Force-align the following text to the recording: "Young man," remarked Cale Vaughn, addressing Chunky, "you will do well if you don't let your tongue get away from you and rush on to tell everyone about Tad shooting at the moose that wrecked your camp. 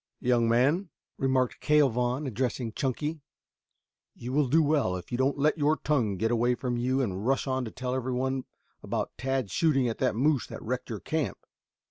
"Young 0.19 0.49
man," 0.49 0.89
remarked 1.19 1.59
Cale 1.59 1.89
Vaughn, 1.91 2.25
addressing 2.25 2.71
Chunky, 2.73 3.21
"you 4.15 4.33
will 4.33 4.47
do 4.47 4.63
well 4.63 4.95
if 4.95 5.11
you 5.11 5.17
don't 5.19 5.37
let 5.37 5.59
your 5.59 5.77
tongue 5.77 6.17
get 6.17 6.31
away 6.31 6.55
from 6.55 6.75
you 6.75 7.01
and 7.01 7.27
rush 7.27 7.45
on 7.45 7.65
to 7.65 7.69
tell 7.71 7.93
everyone 7.93 8.45
about 8.81 9.11
Tad 9.15 9.51
shooting 9.51 9.87
at 9.87 9.99
the 9.99 10.11
moose 10.13 10.47
that 10.47 10.63
wrecked 10.63 10.89
your 10.89 11.01
camp. 11.01 11.37